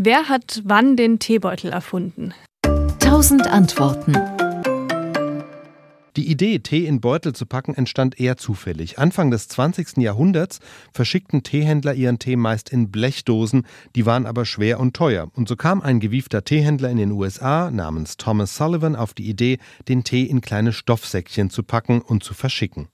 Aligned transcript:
Wer 0.00 0.28
hat 0.28 0.62
wann 0.64 0.94
den 0.94 1.18
Teebeutel 1.18 1.72
erfunden? 1.72 2.32
1000 3.02 3.48
Antworten. 3.48 4.12
Die 6.16 6.30
Idee, 6.30 6.60
Tee 6.60 6.86
in 6.86 7.00
Beutel 7.00 7.34
zu 7.34 7.46
packen, 7.46 7.74
entstand 7.74 8.20
eher 8.20 8.36
zufällig. 8.36 9.00
Anfang 9.00 9.32
des 9.32 9.48
20. 9.48 9.96
Jahrhunderts 9.96 10.60
verschickten 10.92 11.42
Teehändler 11.42 11.94
ihren 11.94 12.20
Tee 12.20 12.36
meist 12.36 12.70
in 12.70 12.92
Blechdosen, 12.92 13.66
die 13.96 14.06
waren 14.06 14.26
aber 14.26 14.44
schwer 14.44 14.78
und 14.78 14.94
teuer. 14.94 15.32
Und 15.34 15.48
so 15.48 15.56
kam 15.56 15.82
ein 15.82 15.98
gewiefter 15.98 16.44
Teehändler 16.44 16.90
in 16.90 16.98
den 16.98 17.10
USA 17.10 17.72
namens 17.72 18.16
Thomas 18.18 18.56
Sullivan 18.56 18.94
auf 18.94 19.14
die 19.14 19.28
Idee, 19.28 19.58
den 19.88 20.04
Tee 20.04 20.22
in 20.22 20.40
kleine 20.40 20.72
Stoffsäckchen 20.72 21.50
zu 21.50 21.64
packen 21.64 22.02
und 22.02 22.22
zu 22.22 22.34
verschicken. 22.34 22.86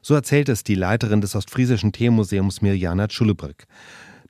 So 0.00 0.14
erzählt 0.14 0.48
es 0.48 0.62
die 0.62 0.76
Leiterin 0.76 1.20
des 1.20 1.34
Ostfriesischen 1.34 1.90
Teemuseums 1.90 2.62
Mirjana 2.62 3.10
Schulebrück. 3.10 3.66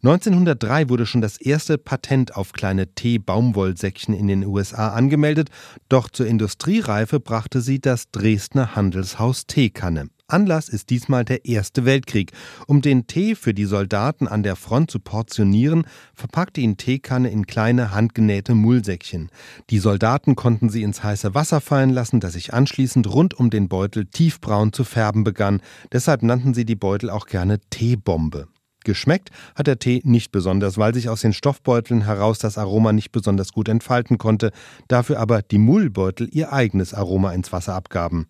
1903 0.04 0.88
wurde 0.88 1.06
schon 1.06 1.20
das 1.20 1.38
erste 1.40 1.76
Patent 1.76 2.36
auf 2.36 2.52
kleine 2.52 2.94
Tee-Baumwollsäckchen 2.94 4.14
in 4.14 4.28
den 4.28 4.46
USA 4.46 4.90
angemeldet, 4.90 5.50
doch 5.88 6.08
zur 6.08 6.28
Industriereife 6.28 7.18
brachte 7.18 7.60
sie 7.60 7.80
das 7.80 8.08
Dresdner 8.12 8.76
Handelshaus 8.76 9.48
Teekanne. 9.48 10.08
Anlass 10.28 10.68
ist 10.68 10.90
diesmal 10.90 11.24
der 11.24 11.46
Erste 11.46 11.84
Weltkrieg. 11.84 12.30
Um 12.68 12.80
den 12.80 13.08
Tee 13.08 13.34
für 13.34 13.54
die 13.54 13.64
Soldaten 13.64 14.28
an 14.28 14.44
der 14.44 14.54
Front 14.54 14.90
zu 14.90 15.00
portionieren, 15.00 15.84
verpackte 16.14 16.60
ihn 16.60 16.76
Teekanne 16.76 17.30
in 17.30 17.46
kleine 17.46 17.92
handgenähte 17.92 18.54
Mullsäckchen. 18.54 19.30
Die 19.70 19.78
Soldaten 19.78 20.36
konnten 20.36 20.68
sie 20.68 20.82
ins 20.84 21.02
heiße 21.02 21.34
Wasser 21.34 21.60
fallen 21.60 21.90
lassen, 21.90 22.20
das 22.20 22.34
sich 22.34 22.54
anschließend 22.54 23.12
rund 23.12 23.34
um 23.34 23.50
den 23.50 23.68
Beutel 23.68 24.04
tiefbraun 24.04 24.72
zu 24.72 24.84
färben 24.84 25.24
begann. 25.24 25.60
Deshalb 25.90 26.22
nannten 26.22 26.54
sie 26.54 26.66
die 26.66 26.76
Beutel 26.76 27.10
auch 27.10 27.26
gerne 27.26 27.58
Teebombe. 27.70 28.46
Geschmeckt 28.84 29.30
hat 29.54 29.66
der 29.66 29.78
Tee 29.78 30.00
nicht 30.04 30.32
besonders, 30.32 30.78
weil 30.78 30.94
sich 30.94 31.08
aus 31.08 31.20
den 31.20 31.32
Stoffbeuteln 31.32 32.04
heraus 32.04 32.38
das 32.38 32.58
Aroma 32.58 32.92
nicht 32.92 33.12
besonders 33.12 33.52
gut 33.52 33.68
entfalten 33.68 34.18
konnte, 34.18 34.52
dafür 34.86 35.18
aber 35.18 35.42
die 35.42 35.58
Mullbeutel 35.58 36.28
ihr 36.30 36.52
eigenes 36.52 36.94
Aroma 36.94 37.32
ins 37.32 37.52
Wasser 37.52 37.74
abgaben. 37.74 38.28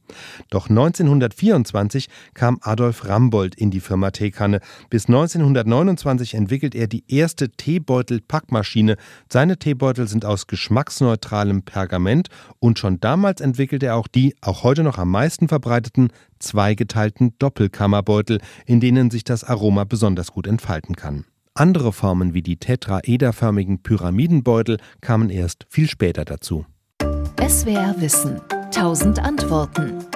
Doch 0.51 0.69
1924 0.69 2.09
kam 2.35 2.59
Adolf 2.63 3.07
Rambold 3.07 3.55
in 3.55 3.71
die 3.71 3.81
Firma 3.81 4.11
Teekanne. 4.11 4.61
Bis 4.91 5.07
1929 5.07 6.35
entwickelt 6.35 6.75
er 6.75 6.87
die 6.87 7.05
erste 7.09 7.51
Teebeutel-Packmaschine. 7.51 8.97
Seine 9.31 9.59
Teebeutel 9.59 10.09
sind 10.09 10.25
aus 10.25 10.47
geschmacksneutralem 10.47 11.63
Pergament 11.63 12.29
und 12.59 12.79
schon 12.79 13.01
damals 13.01 13.41
entwickelt 13.41 13.83
er 13.83 13.97
auch 13.97 14.09
die, 14.09 14.35
auch 14.41 14.63
heute 14.63 14.83
noch 14.83 14.99
am 14.99 15.11
meisten 15.11 15.49
verbreiteten, 15.49 16.11
zweigeteilten 16.39 17.35
Doppelkammerbeutel, 17.39 18.41
in 18.67 18.81
denen 18.81 19.11
sich 19.11 19.25
das 19.25 19.45
Aroma 19.45 19.85
besonders 19.85 20.33
gut 20.33 20.47
entfalten 20.47 20.97
kann. 20.97 21.25
Andere 21.55 21.93
Formen 21.93 22.35
wie 22.35 22.43
die 22.43 22.57
tetraederförmigen 22.57 23.83
Pyramidenbeutel 23.83 24.79
kamen 25.01 25.29
erst 25.29 25.67
viel 25.69 25.89
später 25.89 26.25
dazu. 26.25 26.67
SWR 27.41 27.97
Wissen. 27.99 28.41
1000 28.51 29.19
Antworten. 29.19 30.08